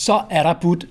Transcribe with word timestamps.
Så 0.00 0.22
er 0.30 0.42
der 0.42 0.52
budt. 0.52 0.86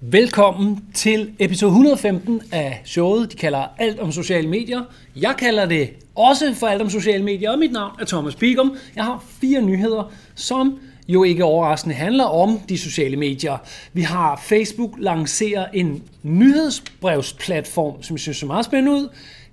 Velkommen 0.00 0.84
til 0.94 1.34
episode 1.38 1.70
115 1.70 2.42
af 2.52 2.82
showet, 2.84 3.32
de 3.32 3.36
kalder 3.36 3.66
Alt 3.78 4.00
om 4.00 4.12
sociale 4.12 4.48
medier. 4.48 4.82
Jeg 5.16 5.34
kalder 5.38 5.66
det 5.66 5.90
også 6.14 6.54
for 6.54 6.66
Alt 6.66 6.82
om 6.82 6.90
sociale 6.90 7.24
medier, 7.24 7.50
og 7.50 7.58
mit 7.58 7.72
navn 7.72 7.92
er 8.00 8.04
Thomas 8.04 8.34
Bigum. 8.34 8.76
Jeg 8.96 9.04
har 9.04 9.24
fire 9.40 9.62
nyheder, 9.62 10.12
som 10.34 10.78
jo 11.08 11.24
ikke 11.24 11.44
overraskende 11.44 11.94
handler 11.94 12.24
om 12.24 12.58
de 12.68 12.78
sociale 12.78 13.16
medier. 13.16 13.56
Vi 13.92 14.02
har 14.02 14.42
Facebook 14.44 14.94
lancerer 14.98 15.66
en 15.72 16.02
nyhedsbrevsplatform, 16.22 18.02
som 18.02 18.14
jeg 18.14 18.20
synes 18.20 18.42
er 18.42 18.46
meget 18.46 18.64
spændende 18.64 18.98
ud. 18.98 19.08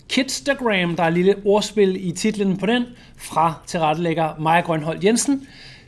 Kidstagram, 0.09 0.95
der 0.95 1.03
er 1.03 1.07
et 1.07 1.13
lille 1.13 1.35
ordspil 1.45 2.07
i 2.07 2.11
titlen 2.11 2.57
på 2.57 2.65
den, 2.65 2.83
fra 3.17 3.53
tilrettelægger 3.67 4.29
Maja 4.39 4.61
Grønhold 4.61 4.99
Jensen. 5.03 5.47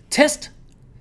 Test 0.09 0.51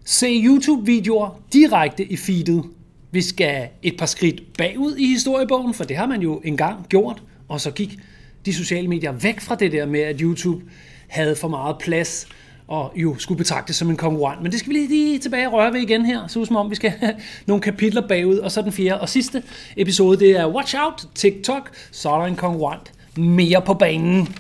Se 0.05 0.27
YouTube-videoer 0.27 1.41
direkte 1.53 2.05
i 2.05 2.16
feedet. 2.16 2.64
Vi 3.11 3.23
skal 3.23 3.68
et 3.82 3.96
par 3.99 4.07
skridt 4.07 4.57
bagud 4.58 4.96
i 4.96 5.07
historiebogen, 5.07 5.75
for 5.75 5.85
det 5.85 5.96
har 5.96 6.07
man 6.07 6.22
jo 6.22 6.40
engang 6.44 6.86
gjort, 6.89 7.22
og 7.49 7.61
så 7.61 7.71
gik 7.71 7.99
de 8.46 8.54
sociale 8.54 8.89
medier 8.89 9.13
væk 9.13 9.41
fra 9.41 9.54
det 9.54 9.72
der 9.72 9.86
med, 9.86 10.00
at 10.00 10.21
YouTube 10.21 10.64
havde 11.08 11.36
for 11.36 11.49
meget 11.49 11.77
plads 11.79 12.29
og 12.68 12.93
jo 12.96 13.18
skulle 13.18 13.39
betragtes 13.39 13.77
som 13.77 13.91
en 13.91 13.96
konkurrent. 13.96 14.43
Men 14.43 14.53
det 14.53 14.61
skal 14.61 14.72
vi 14.72 14.79
lige 14.79 15.18
tilbage 15.18 15.46
og 15.49 15.53
røre 15.53 15.72
ved 15.72 15.80
igen 15.80 16.07
her, 16.07 16.27
så 16.27 16.44
som 16.44 16.57
om 16.57 16.71
vi 16.71 16.75
skal 16.75 16.91
have 16.91 17.14
nogle 17.46 17.61
kapitler 17.61 18.08
bagud. 18.08 18.39
Og 18.39 18.53
så 18.53 18.63
den 18.63 18.72
fjerde 18.72 19.00
og 19.00 19.08
sidste 19.08 19.43
episode, 19.77 20.19
det 20.19 20.30
er 20.30 20.55
Watch 20.55 20.75
Out, 20.79 21.07
TikTok, 21.14 21.71
så 21.91 22.11
er 22.11 22.19
der 22.19 22.27
en 22.27 22.36
konkurrent 22.36 22.93
mere 23.16 23.63
på 23.63 23.75
banen. 23.75 24.35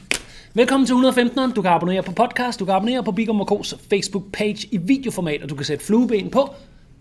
Velkommen 0.54 0.86
til 0.86 0.94
115'eren. 0.94 1.52
Du 1.52 1.62
kan 1.62 1.70
abonnere 1.70 2.02
på 2.02 2.12
podcast, 2.12 2.60
du 2.60 2.64
kan 2.64 2.74
abonnere 2.74 3.04
på 3.04 3.12
Bigum 3.12 3.40
K's 3.40 3.76
Facebook-page 3.94 4.68
i 4.70 4.76
videoformat, 4.76 5.42
og 5.42 5.48
du 5.48 5.54
kan 5.54 5.64
sætte 5.64 5.84
flueben 5.84 6.30
på, 6.30 6.54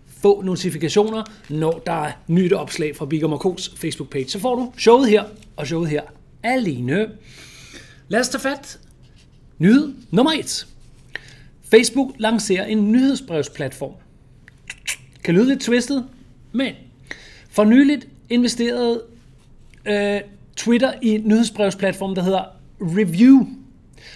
få 0.06 0.42
notifikationer, 0.42 1.24
når 1.48 1.82
der 1.86 1.92
er 1.92 2.12
nyt 2.26 2.52
opslag 2.52 2.96
fra 2.96 3.06
Bigum 3.06 3.32
K's 3.32 3.74
Facebook-page. 3.76 4.28
Så 4.28 4.38
får 4.38 4.54
du 4.54 4.72
showet 4.78 5.10
her 5.10 5.24
og 5.56 5.66
showet 5.66 5.88
her 5.88 6.02
alene. 6.42 7.08
Lad 8.08 8.20
os 8.20 8.28
tage 8.28 8.40
fat. 8.40 8.80
Nyhed 9.58 9.94
nummer 10.10 10.32
1. 10.32 10.66
Facebook 11.70 12.14
lancerer 12.18 12.64
en 12.64 12.92
nyhedsbrevsplatform. 12.92 13.92
Kan 15.24 15.34
lyde 15.34 15.48
lidt 15.48 15.60
twistet, 15.60 16.04
men 16.52 16.74
for 17.50 17.64
nyligt 17.64 18.08
investerede 18.30 19.02
øh, 19.84 20.20
Twitter 20.56 20.92
i 21.02 21.08
en 21.08 21.28
nyhedsbrevsplatform, 21.28 22.14
der 22.14 22.22
hedder 22.22 22.61
Review. 22.82 23.46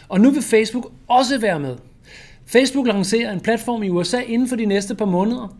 Og 0.08 0.20
nu 0.20 0.30
vil 0.30 0.42
Facebook 0.42 0.92
også 1.08 1.38
være 1.38 1.60
med. 1.60 1.76
Facebook 2.46 2.86
lancerer 2.86 3.32
en 3.32 3.40
platform 3.40 3.82
i 3.82 3.88
USA 3.88 4.20
inden 4.20 4.48
for 4.48 4.56
de 4.56 4.66
næste 4.66 4.94
par 4.94 5.04
måneder. 5.04 5.56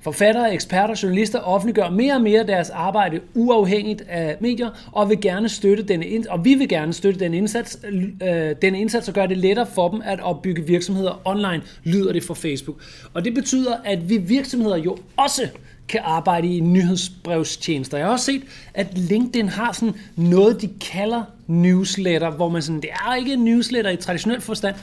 Forfattere, 0.00 0.54
eksperter 0.54 0.88
og 0.88 1.02
journalister 1.02 1.38
offentliggør 1.38 1.90
mere 1.90 2.14
og 2.14 2.20
mere 2.20 2.46
deres 2.46 2.70
arbejde 2.70 3.20
uafhængigt 3.34 4.02
af 4.08 4.36
medier, 4.40 4.70
og, 4.92 5.10
vil 5.10 5.20
gerne 5.20 5.48
støtte 5.48 5.82
denne, 5.82 6.06
og 6.28 6.44
vi 6.44 6.54
vil 6.54 6.68
gerne 6.68 6.92
støtte 6.92 7.20
den 7.20 7.34
indsats, 7.34 7.78
øh, 8.22 8.54
denne 8.62 8.80
indsats 8.80 9.08
og 9.08 9.14
gøre 9.14 9.28
det 9.28 9.36
lettere 9.36 9.66
for 9.66 9.88
dem 9.88 10.02
at 10.04 10.20
opbygge 10.20 10.66
virksomheder 10.66 11.22
online, 11.24 11.62
lyder 11.84 12.12
det 12.12 12.24
fra 12.24 12.34
Facebook. 12.34 12.82
Og 13.14 13.24
det 13.24 13.34
betyder, 13.34 13.76
at 13.84 14.08
vi 14.08 14.16
virksomheder 14.16 14.76
jo 14.76 14.96
også 15.16 15.48
kan 15.88 16.00
arbejde 16.04 16.56
i 16.56 16.60
nyhedsbrevstjenester. 16.60 17.98
Jeg 17.98 18.06
har 18.06 18.12
også 18.12 18.24
set, 18.24 18.42
at 18.74 18.98
LinkedIn 18.98 19.48
har 19.48 19.72
sådan 19.72 19.94
noget, 20.16 20.60
de 20.60 20.68
kalder 20.80 21.22
newsletter, 21.46 22.30
hvor 22.30 22.48
man 22.48 22.62
sådan, 22.62 22.80
det 22.80 22.90
er 22.90 23.14
ikke 23.14 23.32
en 23.32 23.44
newsletter 23.44 23.90
i 23.90 23.96
traditionel 23.96 24.40
forstand, 24.40 24.74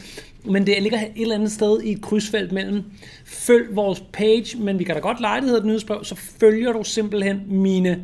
men 0.46 0.68
det 0.68 0.76
ligger 0.82 1.00
et 1.00 1.22
eller 1.22 1.36
andet 1.36 1.52
sted 1.52 1.82
i 1.82 1.92
et 1.92 2.02
krydsfelt 2.02 2.52
mellem 2.52 2.84
følg 3.26 3.76
vores 3.76 4.04
page, 4.14 4.58
men 4.58 4.80
vi 4.80 4.84
kan 4.84 4.96
da 4.96 5.02
godt 5.02 5.22
lege, 5.22 5.42
det 5.42 5.46
hedder 5.46 5.60
et 5.60 5.66
nyhedsbrev, 5.66 6.04
så 6.04 6.16
følger 6.16 6.72
du 6.72 6.84
simpelthen 6.84 7.42
mine 7.48 8.00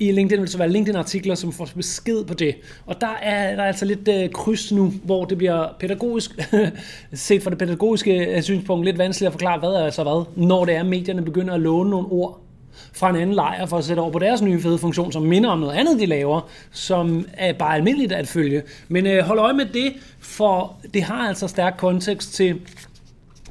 i 0.00 0.12
LinkedIn 0.12 0.40
vil 0.40 0.48
så 0.48 0.58
være 0.58 0.70
LinkedIn-artikler, 0.70 1.34
som 1.34 1.52
får 1.52 1.68
besked 1.76 2.24
på 2.24 2.34
det. 2.34 2.54
Og 2.86 3.00
der 3.00 3.14
er 3.22 3.56
der 3.56 3.62
er 3.62 3.66
altså 3.66 3.84
lidt 3.84 4.08
øh, 4.08 4.30
kryds 4.30 4.72
nu, 4.72 4.92
hvor 5.04 5.24
det 5.24 5.38
bliver 5.38 5.66
pædagogisk, 5.80 6.30
set 7.12 7.42
fra 7.42 7.50
det 7.50 7.58
pædagogiske 7.58 8.36
øh, 8.36 8.42
synspunkt, 8.42 8.84
lidt 8.84 8.98
vanskeligt 8.98 9.26
at 9.26 9.32
forklare, 9.32 9.58
hvad 9.58 9.68
er 9.68 9.84
altså 9.84 10.02
hvad, 10.02 10.24
når 10.36 10.64
det 10.64 10.74
er, 10.74 10.82
medierne 10.82 11.24
begynder 11.24 11.54
at 11.54 11.60
låne 11.60 11.90
nogle 11.90 12.06
ord 12.10 12.40
fra 12.92 13.10
en 13.10 13.16
anden 13.16 13.34
lejr 13.34 13.66
for 13.66 13.78
at 13.78 13.84
sætte 13.84 14.00
over 14.00 14.12
på 14.12 14.18
deres 14.18 14.42
nye 14.42 14.60
fede 14.60 14.78
funktion, 14.78 15.12
som 15.12 15.22
minder 15.22 15.50
om 15.50 15.58
noget 15.58 15.74
andet, 15.74 16.00
de 16.00 16.06
laver, 16.06 16.48
som 16.70 17.26
er 17.32 17.52
bare 17.52 17.74
almindeligt 17.74 18.12
at 18.12 18.28
følge. 18.28 18.62
Men 18.88 19.06
øh, 19.06 19.24
hold 19.24 19.38
øje 19.38 19.54
med 19.54 19.66
det, 19.66 19.92
for 20.20 20.76
det 20.94 21.02
har 21.02 21.28
altså 21.28 21.48
stærk 21.48 21.74
kontekst 21.78 22.34
til 22.34 22.60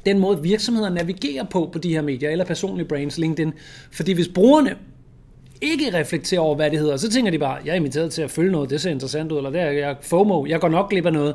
den 0.06 0.18
måde, 0.18 0.42
virksomheder 0.42 0.90
navigerer 0.90 1.44
på 1.44 1.70
på 1.72 1.78
de 1.78 1.90
her 1.90 2.02
medier, 2.02 2.30
eller 2.30 2.44
personlige 2.44 2.88
brands, 2.88 3.18
LinkedIn. 3.18 3.52
Fordi 3.92 4.12
hvis 4.12 4.28
brugerne 4.28 4.76
ikke 5.60 5.98
reflekterer 5.98 6.40
over, 6.40 6.56
hvad 6.56 6.70
det 6.70 6.78
hedder. 6.78 6.96
Så 6.96 7.10
tænker 7.10 7.30
de 7.30 7.38
bare, 7.38 7.58
jeg 7.64 7.70
er 7.70 7.76
inviteret 7.76 8.12
til 8.12 8.22
at 8.22 8.30
følge 8.30 8.52
noget, 8.52 8.70
det 8.70 8.80
ser 8.80 8.90
interessant 8.90 9.32
ud, 9.32 9.36
eller 9.36 9.50
det 9.50 9.60
er 9.60 9.70
jeg 9.70 9.96
FOMO, 10.00 10.46
jeg 10.46 10.60
går 10.60 10.68
nok 10.68 10.90
glip 10.90 11.06
af 11.06 11.12
noget. 11.12 11.34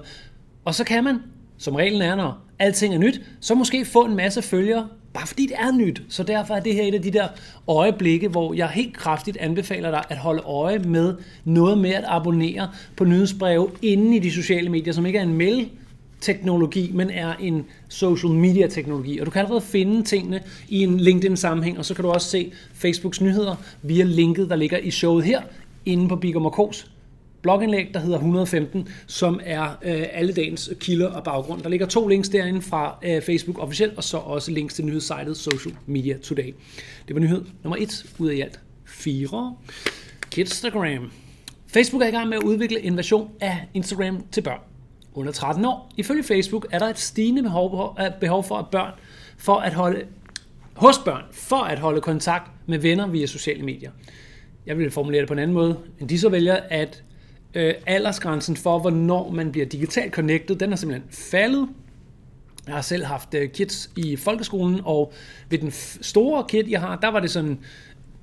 Og 0.65 0.75
så 0.75 0.83
kan 0.83 1.03
man, 1.03 1.19
som 1.57 1.75
reglen 1.75 2.01
er, 2.01 2.15
når 2.15 2.37
alting 2.59 2.93
er 2.93 2.97
nyt, 2.97 3.21
så 3.39 3.55
måske 3.55 3.85
få 3.85 4.05
en 4.05 4.15
masse 4.15 4.41
følgere, 4.41 4.87
bare 5.15 5.27
fordi 5.27 5.45
det 5.45 5.55
er 5.59 5.71
nyt. 5.71 6.01
Så 6.09 6.23
derfor 6.23 6.53
er 6.53 6.59
det 6.59 6.73
her 6.73 6.83
et 6.83 6.93
af 6.93 7.01
de 7.01 7.11
der 7.11 7.27
øjeblikke, 7.67 8.27
hvor 8.27 8.53
jeg 8.53 8.69
helt 8.69 8.97
kraftigt 8.97 9.37
anbefaler 9.37 9.91
dig 9.91 10.03
at 10.09 10.17
holde 10.17 10.41
øje 10.41 10.79
med 10.79 11.15
noget 11.45 11.77
med 11.77 11.89
at 11.89 12.03
abonnere 12.07 12.69
på 12.95 13.05
nyhedsbreve 13.05 13.71
inde 13.81 14.15
i 14.15 14.19
de 14.19 14.31
sociale 14.31 14.69
medier, 14.69 14.93
som 14.93 15.05
ikke 15.05 15.19
er 15.19 15.23
en 15.23 15.33
mail 15.33 15.69
teknologi, 16.21 16.91
men 16.93 17.09
er 17.09 17.33
en 17.33 17.65
social 17.89 18.33
media 18.33 18.67
teknologi. 18.67 19.19
Og 19.19 19.25
du 19.25 19.31
kan 19.31 19.39
allerede 19.39 19.61
finde 19.61 20.03
tingene 20.03 20.41
i 20.69 20.83
en 20.83 20.99
LinkedIn-sammenhæng, 20.99 21.77
og 21.77 21.85
så 21.85 21.93
kan 21.93 22.03
du 22.03 22.11
også 22.11 22.29
se 22.29 22.51
Facebooks 22.73 23.21
nyheder 23.21 23.55
via 23.81 24.03
linket, 24.03 24.49
der 24.49 24.55
ligger 24.55 24.77
i 24.77 24.91
showet 24.91 25.25
her, 25.25 25.41
inde 25.85 26.09
på 26.09 26.15
Bigum 26.15 26.45
K's 26.45 26.94
blogindlæg, 27.45 27.89
der 27.93 27.99
hedder 27.99 28.17
115, 28.17 28.87
som 29.07 29.39
er 29.43 29.63
øh, 29.83 30.03
alle 30.11 30.33
dagens 30.33 30.69
kilder 30.79 31.07
og 31.07 31.23
baggrund. 31.23 31.61
Der 31.61 31.69
ligger 31.69 31.85
to 31.85 32.07
links 32.07 32.29
derinde 32.29 32.61
fra 32.61 32.97
øh, 33.03 33.21
Facebook 33.21 33.59
officielt, 33.59 33.97
og 33.97 34.03
så 34.03 34.17
også 34.17 34.51
links 34.51 34.73
til 34.73 34.85
nyhedssejlet 34.85 35.37
Social 35.37 35.75
Media 35.85 36.17
Today. 36.17 36.53
Det 37.07 37.15
var 37.15 37.19
nyhed 37.19 37.45
nummer 37.63 37.77
et 37.77 38.05
ud 38.19 38.29
af 38.29 38.35
i 38.35 38.41
alt 38.41 38.59
fire. 38.85 39.55
Kidstagram. 40.31 41.11
Facebook 41.67 42.03
er 42.03 42.07
i 42.07 42.11
gang 42.11 42.29
med 42.29 42.37
at 42.37 42.43
udvikle 42.43 42.81
en 42.81 42.97
version 42.97 43.31
af 43.41 43.67
Instagram 43.73 44.25
til 44.31 44.41
børn 44.41 44.59
under 45.13 45.31
13 45.31 45.65
år. 45.65 45.91
Ifølge 45.97 46.23
Facebook 46.23 46.67
er 46.71 46.79
der 46.79 46.85
et 46.85 46.99
stigende 46.99 47.43
behov, 47.43 47.97
øh, 47.99 48.11
behov 48.19 48.43
for 48.43 48.57
at 48.57 48.65
børn 48.71 48.91
for 49.37 49.55
at 49.55 49.73
holde 49.73 50.03
hos 50.73 50.97
børn 51.05 51.23
for 51.31 51.61
at 51.63 51.79
holde 51.79 52.01
kontakt 52.01 52.51
med 52.65 52.79
venner 52.79 53.07
via 53.07 53.25
sociale 53.25 53.63
medier. 53.63 53.91
Jeg 54.65 54.77
vil 54.77 54.91
formulere 54.91 55.21
det 55.21 55.27
på 55.27 55.33
en 55.33 55.39
anden 55.39 55.53
måde, 55.53 55.79
men 55.99 56.09
de 56.09 56.19
så 56.19 56.29
vælger, 56.29 56.59
at 56.69 57.03
øh, 57.55 57.73
aldersgrænsen 57.85 58.57
for, 58.57 58.79
hvornår 58.79 59.31
man 59.31 59.51
bliver 59.51 59.65
digitalt 59.65 60.13
connected, 60.13 60.55
den 60.55 60.71
er 60.71 60.75
simpelthen 60.75 61.09
faldet. 61.11 61.67
Jeg 62.67 62.75
har 62.75 62.81
selv 62.81 63.05
haft 63.05 63.33
øh, 63.33 63.49
kids 63.49 63.89
i 63.95 64.15
folkeskolen, 64.15 64.81
og 64.83 65.13
ved 65.49 65.59
den 65.59 65.71
store 66.01 66.45
kid, 66.49 66.63
jeg 66.67 66.79
har, 66.79 66.95
der 66.95 67.07
var 67.07 67.19
det 67.19 67.31
sådan 67.31 67.59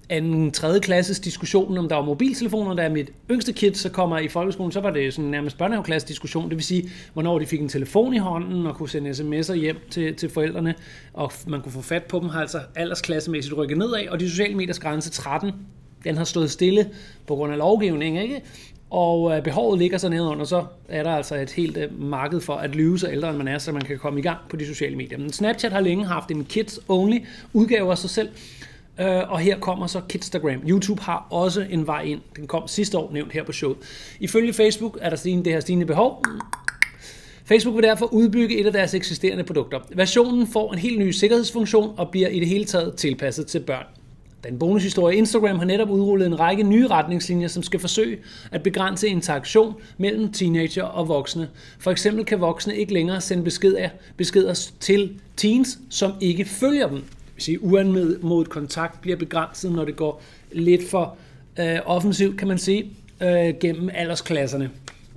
anden 0.09 0.51
tredje 0.51 0.81
klasses 0.81 1.21
diskussion, 1.21 1.79
om 1.79 1.89
der 1.89 1.97
var 1.97 2.05
mobiltelefoner, 2.05 2.75
da 2.75 2.89
mit 2.89 3.11
yngste 3.31 3.53
kid 3.53 3.75
så 3.75 3.91
kommer 3.91 4.19
i 4.19 4.29
folkeskolen, 4.29 4.73
så 4.73 4.81
var 4.81 4.91
det 4.91 5.15
sådan 5.15 5.31
nærmest 5.31 5.59
børnehaveklasse 5.59 6.09
diskussion, 6.09 6.49
det 6.49 6.57
vil 6.57 6.65
sige, 6.65 6.91
hvornår 7.13 7.39
de 7.39 7.47
fik 7.47 7.61
en 7.61 7.69
telefon 7.69 8.15
i 8.15 8.19
hånden 8.19 8.67
og 8.67 8.77
kunne 8.77 8.89
sende 8.89 9.11
sms'er 9.11 9.55
hjem 9.55 9.77
til, 9.91 10.15
til 10.15 10.29
forældrene, 10.29 10.75
og 11.13 11.33
man 11.47 11.61
kunne 11.61 11.73
få 11.73 11.83
fat 11.83 12.05
på 12.05 12.19
dem, 12.19 12.29
har 12.29 12.41
altså 12.41 12.61
aldersklassemæssigt 12.75 13.57
rykket 13.57 13.79
nedad, 13.79 14.09
og 14.09 14.21
de 14.21 14.31
sociale 14.31 14.55
mediers 14.55 14.79
grænse 14.79 15.11
13, 15.11 15.53
den 16.05 16.17
har 16.17 16.25
stået 16.25 16.51
stille 16.51 16.91
på 17.27 17.35
grund 17.35 17.53
af 17.53 17.59
lovgivning, 17.59 18.23
ikke? 18.23 18.43
Og 18.93 19.37
øh, 19.37 19.43
behovet 19.43 19.79
ligger 19.79 19.99
så 19.99 20.09
nedenunder, 20.09 20.45
så 20.45 20.65
er 20.89 21.03
der 21.03 21.11
altså 21.11 21.35
et 21.35 21.51
helt 21.51 21.77
øh, 21.77 22.01
marked 22.01 22.41
for 22.41 22.55
at 22.55 22.75
lyve 22.75 22.99
sig 22.99 23.13
ældre, 23.13 23.29
end 23.29 23.39
man 23.39 23.49
er, 23.49 23.59
så 23.59 23.73
man 23.73 23.83
kan 23.83 23.99
komme 23.99 24.21
i 24.21 24.23
gang 24.23 24.39
på 24.49 24.57
de 24.57 24.67
sociale 24.67 24.97
medier. 24.97 25.19
Men 25.19 25.33
Snapchat 25.33 25.73
har 25.73 25.81
længe 25.81 26.05
haft 26.05 26.31
en 26.31 26.47
kids-only 26.53 27.27
udgave 27.53 27.91
af 27.91 27.99
sig 27.99 28.11
selv, 28.11 28.29
Øh, 29.01 29.33
og 29.33 29.39
her 29.39 29.59
kommer 29.59 29.87
så 29.87 30.01
Kidstagram. 30.09 30.63
YouTube 30.69 31.03
har 31.03 31.27
også 31.31 31.67
en 31.71 31.87
vej 31.87 32.03
ind. 32.03 32.21
Den 32.37 32.47
kom 32.47 32.69
sidste 32.69 32.99
år 32.99 33.13
nævnt 33.13 33.33
her 33.33 33.45
på 33.45 33.53
showet. 33.53 33.77
Ifølge 34.21 34.53
Facebook 34.53 34.99
er 35.01 35.11
der 35.11 35.17
stigende, 35.17 35.45
det 35.45 35.53
her 35.53 35.61
stigende 35.61 35.87
behov. 35.87 36.25
Facebook 37.45 37.77
vil 37.77 37.83
derfor 37.83 38.07
udbygge 38.07 38.59
et 38.61 38.67
af 38.67 38.73
deres 38.73 38.95
eksisterende 38.95 39.45
produkter. 39.45 39.81
Versionen 39.95 40.47
får 40.47 40.73
en 40.73 40.79
helt 40.79 40.99
ny 40.99 41.11
sikkerhedsfunktion 41.11 41.95
og 41.97 42.11
bliver 42.11 42.29
i 42.29 42.41
det 42.41 42.49
hele 42.49 42.65
taget 42.65 42.95
tilpasset 42.97 43.47
til 43.47 43.61
børn. 43.61 44.02
Den 44.45 44.59
bonushistorie 44.59 45.17
Instagram 45.17 45.59
har 45.59 45.65
netop 45.65 45.91
udrullet 45.91 46.27
en 46.27 46.41
række 46.41 46.63
nye 46.63 46.87
retningslinjer, 46.87 47.49
som 47.49 47.63
skal 47.63 47.81
forsøge 47.81 48.19
at 48.51 48.63
begrænse 48.63 49.09
interaktion 49.09 49.75
mellem 49.99 50.33
teenager 50.33 50.85
og 50.85 51.09
voksne. 51.09 51.49
For 51.79 51.91
eksempel 51.91 52.25
kan 52.25 52.41
voksne 52.41 52.77
ikke 52.77 52.93
længere 52.93 53.21
sende 53.21 53.45
beskeder, 53.45 53.89
beskeder 54.17 54.71
til 54.81 55.21
teens, 55.37 55.79
som 55.91 56.13
ikke 56.21 56.45
følger 56.45 56.89
dem 56.89 57.05
sige, 57.43 57.65
uanmodet 57.65 58.49
kontakt 58.49 59.01
bliver 59.01 59.17
begrænset, 59.17 59.73
når 59.73 59.85
det 59.85 59.97
går 59.97 60.23
lidt 60.53 60.91
for 60.91 61.17
øh, 61.59 61.79
offensivt, 61.85 62.39
kan 62.39 62.49
man 62.49 62.59
sige, 62.59 62.91
øh, 63.21 63.55
gennem 63.61 63.91
aldersklasserne. 63.95 64.71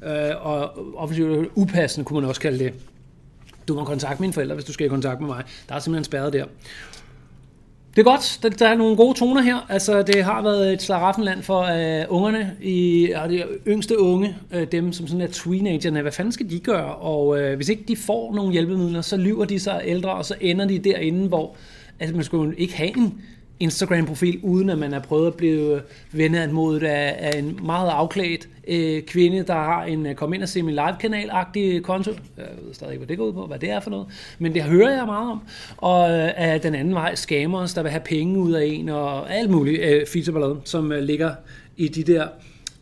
Øh, 0.04 0.46
og 0.46 0.72
offensivt 0.98 1.50
upassende, 1.56 2.06
kunne 2.06 2.22
man 2.22 2.30
også 2.30 2.42
kalde 2.42 2.60
det. 2.60 2.74
Du 3.68 3.76
må 3.76 3.84
kontakte 3.84 4.22
mine 4.22 4.34
forældre, 4.34 4.56
hvis 4.56 4.66
du 4.66 4.74
skal 4.74 4.86
i 4.86 4.90
kontakt 4.90 5.20
med 5.20 5.28
mig. 5.28 5.44
Der 5.70 5.76
er 5.76 5.80
simpelthen 5.80 6.04
spærret 6.04 6.34
der. 6.34 6.46
Det 7.96 8.02
er 8.02 8.06
godt. 8.06 8.40
Der, 8.44 8.50
der 8.50 8.68
er 8.68 8.76
nogle 8.76 8.96
gode 8.96 9.20
toner 9.20 9.42
her. 9.42 9.66
Altså, 9.70 10.02
det 10.02 10.24
har 10.24 10.42
været 10.42 10.74
et 10.74 10.82
slaraffenland 10.82 11.44
for 11.44 11.62
øh, 11.62 12.06
ungerne, 12.10 12.56
i, 12.62 13.12
og 13.16 13.30
de 13.30 13.44
yngste 13.68 14.00
unge, 14.00 14.38
øh, 14.52 14.68
dem 14.72 14.94
som 14.94 15.08
sådan 15.08 15.22
er 15.22 15.28
teenagerne. 15.28 16.02
Hvad 16.02 16.12
fanden 16.12 16.32
skal 16.32 16.50
de 16.50 16.60
gøre? 16.60 16.96
Og 16.96 17.40
øh, 17.42 17.56
hvis 17.56 17.70
ikke 17.70 17.84
de 17.88 17.96
får 17.96 18.36
nogle 18.36 18.52
hjælpemidler, 18.54 19.02
så 19.02 19.18
lyver 19.18 19.46
de 19.46 19.60
sig 19.60 19.82
ældre, 19.86 20.12
og 20.12 20.26
så 20.26 20.36
ender 20.42 20.66
de 20.66 20.80
derinde, 20.80 21.28
hvor 21.28 21.56
altså, 22.00 22.16
man 22.16 22.26
skulle 22.26 22.58
ikke 22.58 22.78
have 22.78 22.98
en 22.98 23.22
Instagram-profil, 23.60 24.40
uden 24.44 24.70
at 24.70 24.78
man 24.78 24.94
har 24.94 25.00
prøvet 25.00 25.28
at 25.28 25.36
blive 25.36 25.82
vennet 26.12 26.52
mod 26.52 26.82
af, 26.82 27.16
af 27.20 27.40
en 27.40 27.60
meget 27.64 27.90
afklædt 27.90 28.50
øh, 28.68 29.04
kvinde, 29.04 29.44
der 29.44 29.54
har 29.54 29.84
en 29.84 30.06
øh, 30.06 30.16
kom 30.16 30.34
ind 30.34 30.44
og 30.44 30.50
se 30.50 30.64
min 30.64 30.76
live-kanal-agtig 30.76 31.84
konto. 31.84 32.12
Jeg 32.38 32.46
ved 32.66 32.74
stadig 32.74 32.94
ikke, 32.94 33.00
hvad 33.00 33.08
det 33.08 33.18
går 33.18 33.26
ud 33.26 33.34
på, 33.34 33.48
hvad 33.48 33.60
det 33.60 33.70
er 33.70 33.80
for 33.80 33.90
noget. 33.90 34.08
Men 34.40 34.54
det 34.54 34.64
hører 34.64 34.98
jeg 34.98 35.06
meget 35.06 35.32
om. 35.32 35.42
Og 35.78 36.12
øh, 36.12 36.64
den 36.64 36.76
anden 36.76 36.94
vej, 36.94 37.16
scammers, 37.16 37.74
der 37.74 37.82
vil 37.82 37.92
have 37.92 38.04
penge 38.06 38.40
ud 38.40 38.54
af 38.54 38.66
en, 38.66 38.90
og 38.90 39.34
alt 39.34 39.50
muligt 39.50 39.82
øh, 39.82 40.08
fitterballade, 40.08 40.62
som 40.64 40.92
øh, 40.92 41.04
ligger 41.04 41.36
i 41.78 41.88
de 41.88 42.04
der 42.04 42.28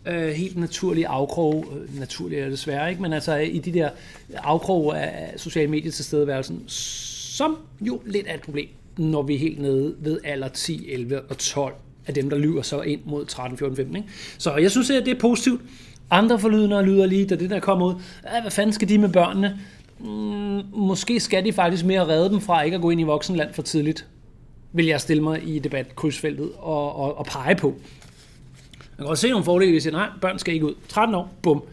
øh, 0.08 0.28
helt 0.28 0.58
naturlige 0.58 1.08
afkrog, 1.08 1.66
øh, 1.76 2.00
naturlige 2.00 2.40
er 2.40 2.44
det 2.44 2.52
desværre 2.52 2.90
ikke, 2.90 3.02
men 3.02 3.14
altså 3.14 3.38
øh, 3.38 3.56
i 3.56 3.60
de 3.60 3.74
der 3.74 3.90
afkrog 4.36 5.02
af 5.02 5.34
sociale 5.38 5.72
medier 5.72 5.92
tilstedeværelsen, 5.92 6.64
som 6.68 7.58
jo 7.82 8.02
lidt 8.06 8.28
er 8.28 8.34
et 8.34 8.42
problem 8.42 8.68
når 8.98 9.22
vi 9.22 9.36
er 9.36 9.40
helt 9.40 9.62
nede 9.62 9.96
ved 10.00 10.20
alder 10.24 10.48
10, 10.48 10.92
11 10.92 11.22
og 11.22 11.38
12 11.38 11.74
af 12.08 12.14
dem, 12.14 12.30
der 12.30 12.38
lyver 12.38 12.62
så 12.62 12.82
ind 12.82 13.02
mod 13.06 13.26
13, 13.26 13.58
14, 13.58 13.76
15. 13.76 13.96
Ikke? 13.96 14.10
Så 14.38 14.56
jeg 14.56 14.72
synes, 14.72 14.90
at 14.90 15.06
det 15.06 15.16
er 15.16 15.20
positivt. 15.20 15.62
Andre 16.10 16.40
forlydende 16.40 16.82
lyder 16.82 17.06
lige, 17.06 17.26
da 17.26 17.36
det 17.36 17.50
der 17.50 17.60
kommer 17.60 17.86
ud. 17.86 17.94
hvad 18.42 18.52
fanden 18.52 18.74
skal 18.74 18.90
de 18.90 18.98
med 18.98 19.10
børnene? 19.10 19.60
Mm, 20.00 20.62
måske 20.74 21.20
skal 21.20 21.46
de 21.46 21.54
faktisk 21.54 21.86
mere 21.86 22.08
redde 22.08 22.30
dem 22.30 22.42
fra 22.42 22.62
ikke 22.62 22.76
at 22.76 22.82
gå 22.82 22.90
ind 22.90 23.02
i 23.02 23.04
voksenland 23.04 23.54
for 23.54 23.62
tidligt. 23.62 24.08
Vil 24.72 24.86
jeg 24.86 25.02
stille 25.02 25.24
mig 25.24 25.48
i 25.48 25.60
debat 25.60 25.96
krydsfeltet 25.96 26.50
og, 26.58 26.96
og, 26.96 27.18
og 27.18 27.26
pege 27.26 27.56
på. 27.56 27.68
Man 28.98 29.06
kan 29.06 29.08
også 29.08 29.22
se 29.22 29.30
nogle 29.30 29.46
fordele, 29.46 29.72
hvis 29.72 29.86
jeg 29.86 29.92
siger, 29.92 30.00
nej, 30.00 30.10
børn 30.22 30.40
skal 30.40 30.54
ikke 30.54 30.66
ud. 30.66 30.74
13 30.90 31.16
år, 31.16 31.34
bum. 31.42 31.64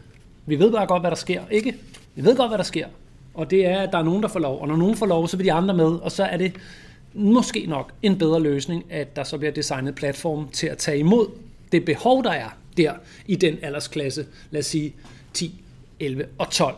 Vi 0.45 0.59
ved 0.59 0.71
bare 0.71 0.87
godt, 0.87 1.01
hvad 1.01 1.11
der 1.11 1.17
sker, 1.17 1.41
ikke? 1.51 1.75
Vi 2.15 2.23
ved 2.23 2.35
godt, 2.35 2.49
hvad 2.49 2.57
der 2.57 2.63
sker. 2.63 2.87
Og 3.33 3.51
det 3.51 3.65
er, 3.65 3.79
at 3.79 3.89
der 3.91 3.97
er 3.97 4.03
nogen, 4.03 4.23
der 4.23 4.29
får 4.29 4.39
lov. 4.39 4.61
Og 4.61 4.67
når 4.67 4.75
nogen 4.75 4.95
får 4.95 5.05
lov, 5.05 5.27
så 5.27 5.37
vil 5.37 5.45
de 5.45 5.53
andre 5.53 5.73
med. 5.73 5.85
Og 5.85 6.11
så 6.11 6.23
er 6.23 6.37
det 6.37 6.53
måske 7.13 7.65
nok 7.65 7.93
en 8.01 8.17
bedre 8.17 8.39
løsning, 8.39 8.85
at 8.89 9.15
der 9.15 9.23
så 9.23 9.37
bliver 9.37 9.51
designet 9.51 9.95
platform 9.95 10.49
til 10.49 10.67
at 10.67 10.77
tage 10.77 10.97
imod 10.97 11.27
det 11.71 11.85
behov, 11.85 12.23
der 12.23 12.31
er 12.31 12.49
der 12.77 12.93
i 13.27 13.35
den 13.35 13.57
aldersklasse, 13.61 14.25
lad 14.51 14.59
os 14.59 14.65
sige 14.65 14.95
10, 15.33 15.63
11 15.99 16.25
og 16.37 16.49
12. 16.49 16.75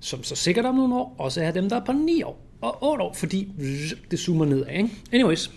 Som 0.00 0.22
så 0.22 0.36
sikkert 0.36 0.64
om 0.64 0.74
nogle 0.74 0.94
år 0.94 1.14
også 1.18 1.42
er 1.42 1.50
dem, 1.50 1.68
der 1.68 1.76
er 1.76 1.84
på 1.84 1.92
9 1.92 2.22
år 2.22 2.40
og 2.60 2.82
8 2.82 3.04
år, 3.04 3.14
fordi 3.14 3.48
det 4.10 4.18
zoomer 4.18 4.44
nedad. 4.44 4.76
Ikke? 4.76 4.90
Anyways, 5.12 5.50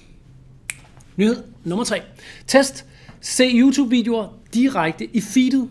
nyhed 1.15 1.43
nummer 1.63 1.85
3. 1.85 2.01
Test. 2.47 2.85
Se 3.21 3.43
YouTube-videoer 3.43 4.27
direkte 4.53 5.05
i 5.13 5.21
feedet 5.21 5.69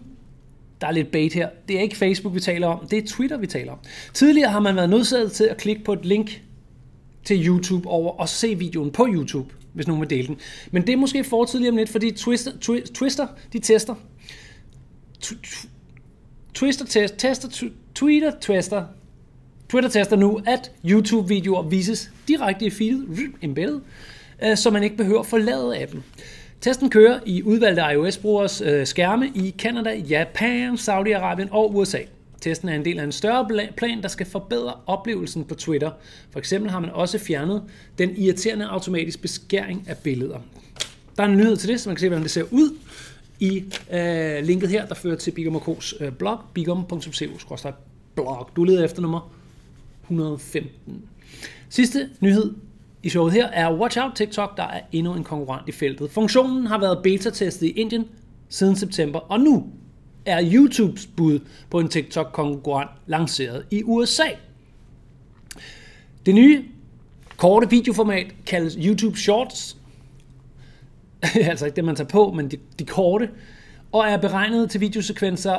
der 0.80 0.86
er 0.86 0.90
lidt 0.90 1.10
bait 1.10 1.32
her. 1.32 1.48
Det 1.68 1.76
er 1.76 1.80
ikke 1.80 1.96
Facebook, 1.96 2.34
vi 2.34 2.40
taler 2.40 2.66
om. 2.66 2.86
Det 2.88 2.98
er 2.98 3.06
Twitter, 3.06 3.38
vi 3.38 3.46
taler 3.46 3.72
om. 3.72 3.78
Tidligere 4.14 4.50
har 4.50 4.60
man 4.60 4.76
været 4.76 4.90
nødsaget 4.90 5.32
til 5.32 5.44
at 5.44 5.56
klikke 5.56 5.84
på 5.84 5.92
et 5.92 6.04
link 6.04 6.42
til 7.24 7.46
YouTube 7.46 7.88
over 7.88 8.12
og 8.12 8.28
se 8.28 8.58
videoen 8.58 8.90
på 8.90 9.06
YouTube, 9.10 9.54
hvis 9.72 9.86
nogen 9.86 10.00
vil 10.00 10.10
dele 10.10 10.26
den. 10.26 10.38
Men 10.70 10.86
det 10.86 10.92
er 10.92 10.96
måske 10.96 11.24
for 11.24 11.44
tidligt 11.44 11.70
om 11.70 11.76
lidt, 11.76 11.88
fordi 11.88 12.10
Twister, 12.10 12.52
Twister 12.94 13.26
de 13.52 13.58
tester. 13.58 13.94
Twister 16.54 16.84
test, 16.84 17.16
tester, 17.18 17.68
Twitter 17.94 18.32
tester, 18.40 18.84
Twitter 19.68 19.90
tester 19.90 20.16
nu, 20.16 20.40
at 20.46 20.72
YouTube-videoer 20.84 21.62
vises 21.62 22.10
direkte 22.28 22.66
i 22.66 22.70
feedet, 22.70 23.08
embedded, 23.42 23.80
øh, 24.42 24.56
så 24.56 24.70
man 24.70 24.82
ikke 24.82 24.96
behøver 24.96 25.22
forlade 25.22 25.82
appen. 25.82 26.04
Testen 26.60 26.90
kører 26.90 27.20
i 27.26 27.42
udvalgte 27.42 27.82
iOS-brugers 27.82 28.60
øh, 28.60 28.86
skærme 28.86 29.28
i 29.34 29.54
Canada, 29.58 29.94
Japan, 29.94 30.74
Saudi-Arabien 30.74 31.48
og 31.50 31.76
USA. 31.76 31.98
Testen 32.40 32.68
er 32.68 32.74
en 32.74 32.84
del 32.84 32.98
af 32.98 33.04
en 33.04 33.12
større 33.12 33.68
plan, 33.76 34.02
der 34.02 34.08
skal 34.08 34.26
forbedre 34.26 34.74
oplevelsen 34.86 35.44
på 35.44 35.54
Twitter. 35.54 35.90
For 36.30 36.38
eksempel 36.38 36.70
har 36.70 36.80
man 36.80 36.90
også 36.90 37.18
fjernet 37.18 37.62
den 37.98 38.16
irriterende 38.16 38.66
automatisk 38.66 39.22
beskæring 39.22 39.84
af 39.88 39.98
billeder. 39.98 40.38
Der 41.16 41.22
er 41.22 41.28
en 41.28 41.36
nyhed 41.36 41.56
til 41.56 41.68
det, 41.68 41.80
så 41.80 41.88
man 41.88 41.96
kan 41.96 42.00
se, 42.00 42.08
hvordan 42.08 42.22
det 42.22 42.30
ser 42.30 42.44
ud 42.50 42.76
i 43.40 43.64
øh, 43.92 44.44
linket 44.44 44.68
her, 44.68 44.86
der 44.86 44.94
fører 44.94 45.16
til 45.16 45.30
Bigum 45.30 45.56
K's 45.56 46.04
øh, 46.04 46.12
blog, 46.12 46.38
bigum.co-blog. 46.54 48.50
Du 48.56 48.64
leder 48.64 48.84
efter 48.84 49.02
nummer 49.02 49.32
115. 50.02 51.02
Sidste 51.68 52.08
nyhed 52.20 52.54
i 53.02 53.08
showet 53.08 53.32
her 53.32 53.46
er 53.46 53.74
Watch 53.74 53.98
Out 54.00 54.12
TikTok, 54.14 54.56
der 54.56 54.62
er 54.62 54.80
endnu 54.92 55.14
en 55.14 55.24
konkurrent 55.24 55.68
i 55.68 55.72
feltet. 55.72 56.10
Funktionen 56.10 56.66
har 56.66 56.80
været 56.80 57.02
beta-testet 57.02 57.66
i 57.66 57.70
Indien 57.70 58.04
siden 58.48 58.76
september, 58.76 59.18
og 59.18 59.40
nu 59.40 59.66
er 60.24 60.50
YouTubes 60.52 61.06
bud 61.06 61.38
på 61.70 61.80
en 61.80 61.88
TikTok-konkurrent 61.88 62.90
lanceret 63.06 63.64
i 63.70 63.82
USA. 63.82 64.28
Det 66.26 66.34
nye 66.34 66.64
korte 67.36 67.70
videoformat 67.70 68.26
kaldes 68.46 68.74
YouTube 68.74 69.18
Shorts. 69.18 69.76
altså 71.50 71.66
ikke 71.66 71.76
det, 71.76 71.84
man 71.84 71.96
tager 71.96 72.08
på, 72.08 72.32
men 72.32 72.50
de, 72.50 72.56
de 72.78 72.84
korte. 72.84 73.30
Og 73.92 74.06
er 74.08 74.16
beregnet 74.16 74.70
til 74.70 74.80
videosekvenser 74.80 75.58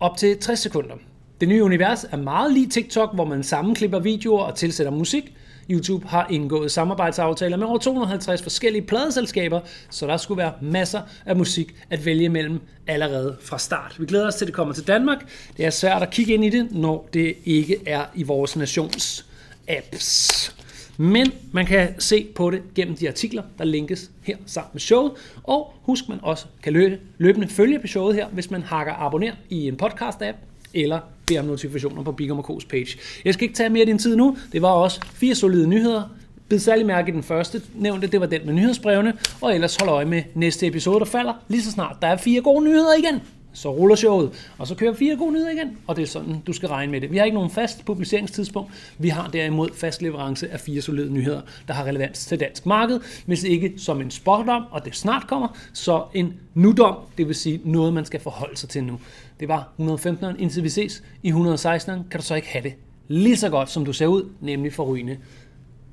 op 0.00 0.16
til 0.16 0.38
60 0.38 0.58
sekunder. 0.58 0.94
Det 1.40 1.48
nye 1.48 1.64
univers 1.64 2.04
er 2.04 2.16
meget 2.16 2.52
lige 2.52 2.68
TikTok, 2.68 3.14
hvor 3.14 3.24
man 3.24 3.42
sammenklipper 3.42 3.98
videoer 3.98 4.42
og 4.42 4.54
tilsætter 4.54 4.92
musik, 4.92 5.34
YouTube 5.70 6.06
har 6.06 6.26
indgået 6.30 6.72
samarbejdsaftaler 6.72 7.56
med 7.56 7.66
over 7.66 7.78
250 7.78 8.42
forskellige 8.42 8.82
pladeselskaber, 8.82 9.60
så 9.90 10.06
der 10.06 10.16
skulle 10.16 10.38
være 10.38 10.52
masser 10.62 11.00
af 11.26 11.36
musik 11.36 11.74
at 11.90 12.04
vælge 12.04 12.28
mellem 12.28 12.60
allerede 12.86 13.36
fra 13.40 13.58
start. 13.58 13.96
Vi 14.00 14.06
glæder 14.06 14.26
os 14.26 14.34
til, 14.34 14.44
at 14.44 14.46
det 14.46 14.54
kommer 14.54 14.74
til 14.74 14.86
Danmark. 14.86 15.18
Det 15.56 15.66
er 15.66 15.70
svært 15.70 16.02
at 16.02 16.10
kigge 16.10 16.34
ind 16.34 16.44
i 16.44 16.50
det, 16.50 16.68
når 16.72 17.08
det 17.12 17.34
ikke 17.44 17.76
er 17.86 18.04
i 18.14 18.22
vores 18.22 18.56
nations 18.56 19.26
apps. 19.68 20.54
Men 21.00 21.32
man 21.52 21.66
kan 21.66 22.00
se 22.00 22.26
på 22.34 22.50
det 22.50 22.62
gennem 22.74 22.96
de 22.96 23.08
artikler, 23.08 23.42
der 23.58 23.64
linkes 23.64 24.10
her 24.22 24.36
sammen 24.46 24.70
med 24.72 24.80
showet. 24.80 25.12
Og 25.42 25.74
husk, 25.82 26.08
man 26.08 26.18
også 26.22 26.46
kan 26.62 26.98
løbende 27.18 27.48
følge 27.48 27.78
på 27.78 27.86
showet 27.86 28.14
her, 28.14 28.28
hvis 28.28 28.50
man 28.50 28.62
hakker 28.62 28.92
abonner 28.92 29.32
i 29.48 29.68
en 29.68 29.78
podcast-app, 29.82 30.36
eller 30.74 31.00
beder 31.26 31.40
om 31.40 31.46
notifikationer 31.46 32.02
på 32.02 32.12
Bigum 32.12 32.38
K's 32.38 32.66
page. 32.68 32.98
Jeg 33.24 33.34
skal 33.34 33.44
ikke 33.44 33.54
tage 33.54 33.70
mere 33.70 33.80
af 33.80 33.86
din 33.86 33.98
tid 33.98 34.16
nu. 34.16 34.36
Det 34.52 34.62
var 34.62 34.68
også 34.68 35.00
fire 35.14 35.34
solide 35.34 35.66
nyheder. 35.66 36.02
Bid 36.48 36.58
særlig 36.58 36.86
mærke 36.86 37.08
i 37.08 37.14
den 37.14 37.22
første 37.22 37.62
nævnte, 37.74 38.06
det 38.06 38.20
var 38.20 38.26
den 38.26 38.40
med 38.44 38.54
nyhedsbrevene, 38.54 39.12
og 39.40 39.54
ellers 39.54 39.76
hold 39.76 39.90
øje 39.90 40.04
med 40.04 40.22
næste 40.34 40.66
episode, 40.66 40.98
der 40.98 41.04
falder 41.04 41.32
lige 41.48 41.62
så 41.62 41.70
snart. 41.70 41.96
Der 42.02 42.08
er 42.08 42.16
fire 42.16 42.40
gode 42.40 42.64
nyheder 42.64 42.94
igen 42.98 43.20
så 43.52 43.70
ruller 43.70 43.96
showet, 43.96 44.50
og 44.58 44.66
så 44.66 44.74
kører 44.74 44.94
fire 44.94 45.16
gode 45.16 45.32
nyheder 45.32 45.50
igen, 45.50 45.78
og 45.86 45.96
det 45.96 46.02
er 46.02 46.06
sådan, 46.06 46.42
du 46.46 46.52
skal 46.52 46.68
regne 46.68 46.92
med 46.92 47.00
det. 47.00 47.10
Vi 47.10 47.16
har 47.16 47.24
ikke 47.24 47.34
nogen 47.34 47.50
fast 47.50 47.84
publiceringstidspunkt, 47.84 48.72
vi 48.98 49.08
har 49.08 49.28
derimod 49.28 49.68
fast 49.74 50.02
leverance 50.02 50.50
af 50.50 50.60
fire 50.60 50.82
solide 50.82 51.12
nyheder, 51.12 51.40
der 51.68 51.74
har 51.74 51.84
relevans 51.84 52.26
til 52.26 52.40
dansk 52.40 52.66
marked, 52.66 53.00
hvis 53.26 53.44
ikke 53.44 53.74
som 53.76 54.00
en 54.00 54.10
spotdom, 54.10 54.64
og 54.70 54.84
det 54.84 54.96
snart 54.96 55.26
kommer, 55.26 55.48
så 55.72 56.04
en 56.14 56.34
nudom, 56.54 56.96
det 57.18 57.26
vil 57.26 57.34
sige 57.34 57.60
noget, 57.64 57.92
man 57.94 58.04
skal 58.04 58.20
forholde 58.20 58.56
sig 58.56 58.68
til 58.68 58.84
nu. 58.84 59.00
Det 59.40 59.48
var 59.48 59.68
115'eren, 59.80 60.36
indtil 60.38 60.62
vi 60.62 60.68
ses 60.68 61.02
i 61.22 61.32
116'eren, 61.32 62.08
kan 62.10 62.20
du 62.20 62.22
så 62.22 62.34
ikke 62.34 62.48
have 62.48 62.62
det 62.62 62.74
lige 63.08 63.36
så 63.36 63.48
godt, 63.48 63.70
som 63.70 63.84
du 63.84 63.92
ser 63.92 64.06
ud, 64.06 64.28
nemlig 64.40 64.72
for 64.72 64.84
rygende. 64.84 65.18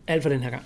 Alt 0.07 0.23
for 0.23 0.29
den 0.29 0.39
her 0.39 0.49
gang. 0.49 0.63